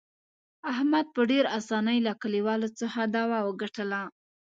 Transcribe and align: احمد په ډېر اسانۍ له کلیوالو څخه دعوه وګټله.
احمد 0.71 1.05
په 1.15 1.21
ډېر 1.31 1.45
اسانۍ 1.59 1.99
له 2.07 2.13
کلیوالو 2.21 2.69
څخه 2.79 2.99
دعوه 3.15 3.39
وګټله. 3.47 4.01